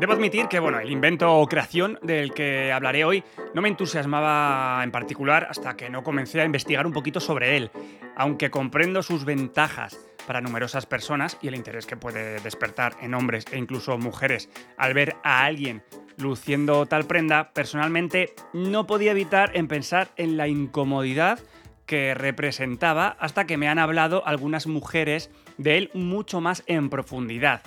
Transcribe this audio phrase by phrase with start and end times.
[0.00, 4.80] Debo admitir que bueno, el invento o creación del que hablaré hoy no me entusiasmaba
[4.84, 7.72] en particular hasta que no comencé a investigar un poquito sobre él,
[8.14, 13.44] aunque comprendo sus ventajas para numerosas personas y el interés que puede despertar en hombres
[13.50, 15.82] e incluso mujeres al ver a alguien
[16.16, 21.40] luciendo tal prenda, personalmente no podía evitar en pensar en la incomodidad
[21.86, 27.62] que representaba hasta que me han hablado algunas mujeres de él mucho más en profundidad.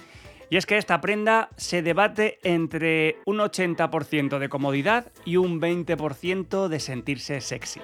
[0.52, 6.68] Y es que esta prenda se debate entre un 80% de comodidad y un 20%
[6.68, 7.80] de sentirse sexy.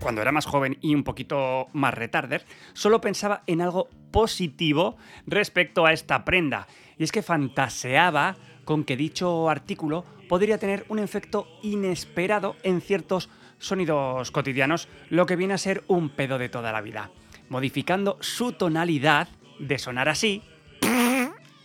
[0.00, 4.96] Cuando era más joven y un poquito más retarder, solo pensaba en algo positivo
[5.28, 6.66] respecto a esta prenda.
[6.98, 13.30] Y es que fantaseaba con que dicho artículo podría tener un efecto inesperado en ciertos
[13.58, 17.12] sonidos cotidianos, lo que viene a ser un pedo de toda la vida,
[17.48, 19.28] modificando su tonalidad
[19.58, 20.42] de sonar así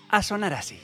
[0.10, 0.80] a sonar así.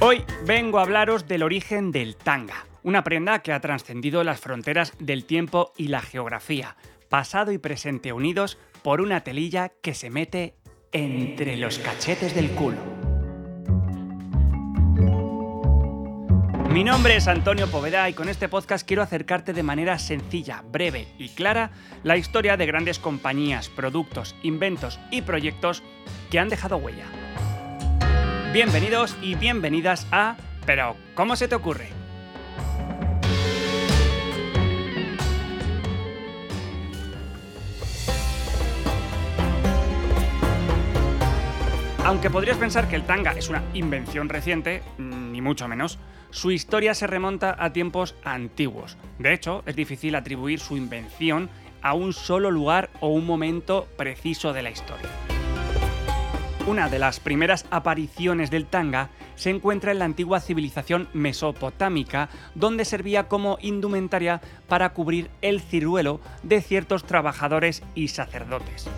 [0.00, 4.94] Hoy vengo a hablaros del origen del tanga, una prenda que ha trascendido las fronteras
[4.98, 6.76] del tiempo y la geografía,
[7.08, 10.56] pasado y presente unidos por una telilla que se mete
[10.90, 12.95] entre los cachetes del culo.
[16.76, 21.08] Mi nombre es Antonio Poveda y con este podcast quiero acercarte de manera sencilla, breve
[21.16, 21.70] y clara
[22.02, 25.82] la historia de grandes compañías, productos, inventos y proyectos
[26.30, 27.06] que han dejado huella.
[28.52, 31.88] Bienvenidos y bienvenidas a Pero, ¿cómo se te ocurre?
[42.04, 45.98] Aunque podrías pensar que el tanga es una invención reciente, ni mucho menos,
[46.36, 48.98] su historia se remonta a tiempos antiguos.
[49.18, 51.48] De hecho, es difícil atribuir su invención
[51.80, 55.08] a un solo lugar o un momento preciso de la historia.
[56.66, 62.84] Una de las primeras apariciones del tanga se encuentra en la antigua civilización mesopotámica, donde
[62.84, 68.90] servía como indumentaria para cubrir el ciruelo de ciertos trabajadores y sacerdotes.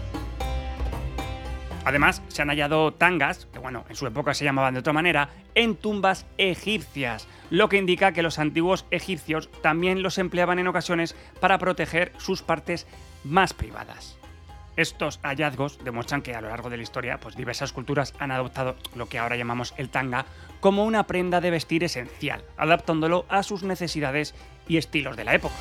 [1.89, 5.31] Además, se han hallado tangas, que bueno, en su época se llamaban de otra manera,
[5.55, 11.17] en tumbas egipcias, lo que indica que los antiguos egipcios también los empleaban en ocasiones
[11.41, 12.87] para proteger sus partes
[13.25, 14.19] más privadas.
[14.77, 18.77] Estos hallazgos demuestran que a lo largo de la historia, pues diversas culturas han adoptado
[18.95, 20.27] lo que ahora llamamos el tanga
[20.61, 24.35] como una prenda de vestir esencial, adaptándolo a sus necesidades
[24.69, 25.55] y estilos de la época.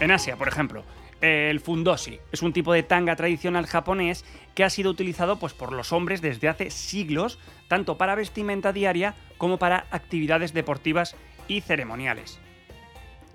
[0.00, 0.82] En Asia, por ejemplo,
[1.20, 5.72] el fundoshi es un tipo de tanga tradicional japonés que ha sido utilizado pues, por
[5.72, 7.38] los hombres desde hace siglos,
[7.68, 11.16] tanto para vestimenta diaria como para actividades deportivas
[11.48, 12.38] y ceremoniales.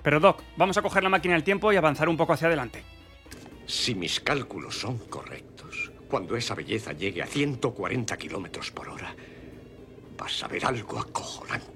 [0.03, 2.83] Pero Doc, vamos a coger la máquina del tiempo y avanzar un poco hacia adelante.
[3.65, 9.15] Si mis cálculos son correctos, cuando esa belleza llegue a 140 kilómetros por hora,
[10.17, 11.74] vas a ver algo acojonante.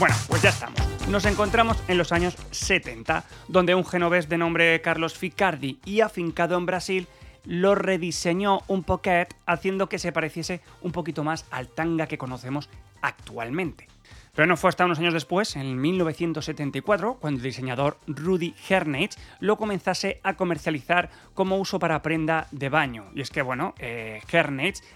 [0.00, 0.80] Bueno, pues ya estamos.
[1.10, 6.56] Nos encontramos en los años 70, donde un genovés de nombre Carlos Ficardi y afincado
[6.56, 7.06] en Brasil
[7.44, 12.70] lo rediseñó un poquet haciendo que se pareciese un poquito más al tanga que conocemos
[13.02, 13.88] actualmente.
[14.34, 19.58] Pero no fue hasta unos años después, en 1974, cuando el diseñador Rudy Hernage lo
[19.58, 23.10] comenzase a comercializar como uso para prenda de baño.
[23.14, 24.22] Y es que, bueno, eh,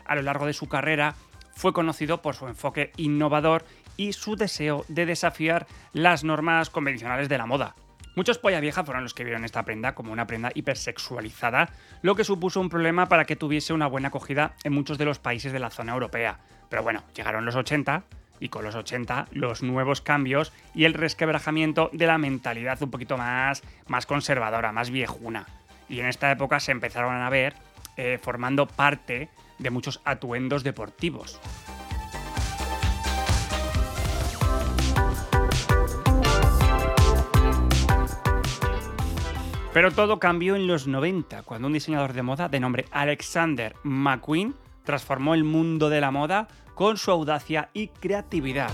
[0.06, 1.15] a lo largo de su carrera
[1.54, 3.65] fue conocido por su enfoque innovador
[3.97, 7.75] y su deseo de desafiar las normas convencionales de la moda.
[8.16, 11.71] Muchos polla vieja fueron los que vieron esta prenda como una prenda hipersexualizada,
[12.03, 15.19] lo que supuso un problema para que tuviese una buena acogida en muchos de los
[15.19, 16.38] países de la zona europea.
[16.69, 18.04] Pero bueno, llegaron los 80
[18.38, 23.16] y con los 80 los nuevos cambios y el resquebrajamiento de la mentalidad un poquito
[23.16, 25.47] más, más conservadora, más viejuna.
[25.89, 27.54] Y en esta época se empezaron a ver
[27.97, 29.28] eh, formando parte
[29.59, 31.41] de muchos atuendos deportivos.
[39.74, 44.54] Pero todo cambió en los 90, cuando un diseñador de moda de nombre Alexander McQueen
[44.84, 48.71] transformó el mundo de la moda con su audacia y creatividad.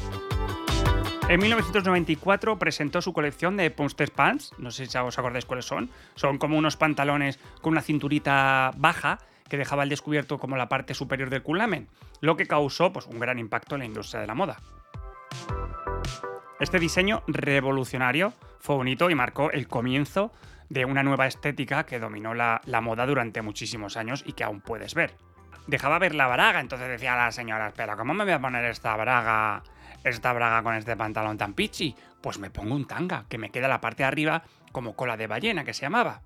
[1.31, 5.89] En 1994 presentó su colección de Punster Pants, no sé si os acordáis cuáles son,
[6.17, 10.93] son como unos pantalones con una cinturita baja que dejaba al descubierto como la parte
[10.93, 11.89] superior del culamen,
[12.21, 14.59] lo que causó pues, un gran impacto en la industria de la moda.
[16.61, 20.31] Este diseño revolucionario fue un hito y marcó el comienzo
[20.69, 24.95] de una nueva estética que dominó la, moda durante muchísimos años y que aún puedes
[24.95, 25.15] ver.
[25.67, 28.95] Dejaba ver la braga, entonces decía la señora, pero ¿cómo me voy a poner esta
[28.95, 29.63] braga,
[30.05, 31.97] esta braga con este pantalón tan pichi?
[32.21, 35.29] Pues me pongo un tanga, que me queda la parte de arriba como cola de
[35.29, 36.21] ballena, que se llamaba.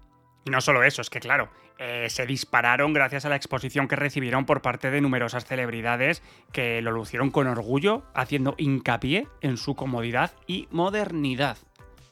[0.45, 1.49] Y no solo eso, es que claro,
[1.79, 6.81] eh, se dispararon gracias a la exposición que recibieron por parte de numerosas celebridades que
[6.83, 11.59] lo lucieron con orgullo, haciendo hincapié en su comodidad y modernidad.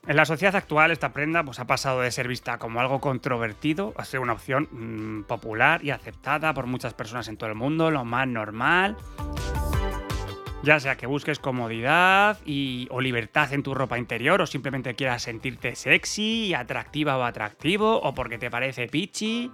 [0.04, 3.94] En la sociedad actual esta prenda pues, ha pasado de ser vista como algo controvertido
[3.96, 7.90] a ser una opción mmm, popular y aceptada por muchas personas en todo el mundo,
[7.92, 8.96] lo más normal.
[10.62, 15.22] Ya sea que busques comodidad y, o libertad en tu ropa interior o simplemente quieras
[15.22, 19.50] sentirte sexy, atractiva o atractivo o porque te parece pichi.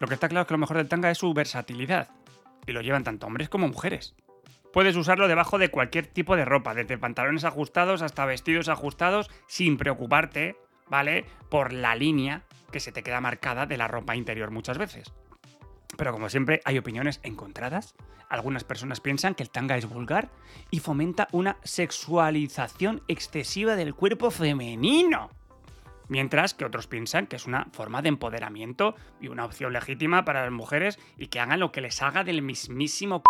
[0.00, 2.08] Lo que está claro es que lo mejor del tanga es su versatilidad
[2.66, 4.14] y lo llevan tanto hombres como mujeres.
[4.72, 9.76] Puedes usarlo debajo de cualquier tipo de ropa, desde pantalones ajustados hasta vestidos ajustados, sin
[9.76, 10.56] preocuparte,
[10.88, 11.26] ¿vale?
[11.50, 15.12] Por la línea que se te queda marcada de la ropa interior muchas veces.
[15.98, 17.96] Pero como siempre hay opiniones encontradas.
[18.28, 20.30] Algunas personas piensan que el tanga es vulgar
[20.70, 25.30] y fomenta una sexualización excesiva del cuerpo femenino.
[26.06, 30.44] Mientras que otros piensan que es una forma de empoderamiento y una opción legítima para
[30.44, 33.24] las mujeres y que hagan lo que les haga del mismísimo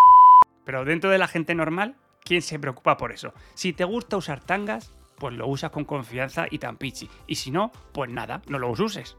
[0.65, 3.33] Pero dentro de la gente normal, ¿quién se preocupa por eso?
[3.55, 7.09] Si te gusta usar tangas, pues lo usas con confianza y tan pichi.
[7.27, 9.17] Y si no, pues nada, no lo uses.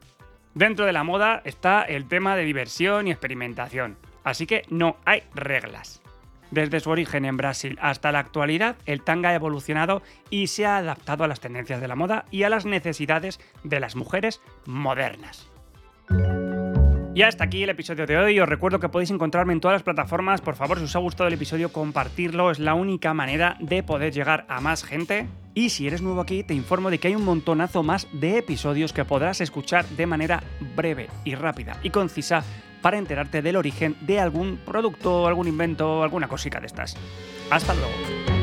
[0.54, 5.24] Dentro de la moda está el tema de diversión y experimentación, así que no hay
[5.34, 6.02] reglas.
[6.52, 10.02] Desde su origen en Brasil hasta la actualidad, el tanga ha evolucionado
[10.32, 13.80] y se ha adaptado a las tendencias de la moda y a las necesidades de
[13.80, 15.52] las mujeres modernas.
[17.20, 18.40] Y hasta aquí el episodio de hoy.
[18.40, 20.40] Os recuerdo que podéis encontrarme en todas las plataformas.
[20.40, 22.50] Por favor, si os ha gustado el episodio, compartirlo.
[22.50, 25.28] Es la única manera de poder llegar a más gente.
[25.54, 28.94] Y si eres nuevo aquí, te informo de que hay un montonazo más de episodios
[28.94, 30.42] que podrás escuchar de manera
[30.78, 32.46] breve y rápida y concisa
[32.82, 36.96] para enterarte del origen de algún producto, algún invento, alguna cosita de estas.
[37.52, 38.39] Hasta luego.